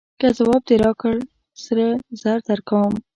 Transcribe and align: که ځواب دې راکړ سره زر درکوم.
که 0.19 0.27
ځواب 0.37 0.61
دې 0.69 0.75
راکړ 0.83 1.15
سره 1.65 1.85
زر 2.21 2.39
درکوم. 2.47 2.93